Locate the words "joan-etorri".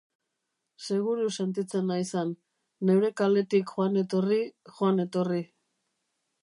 3.75-4.43, 4.79-5.45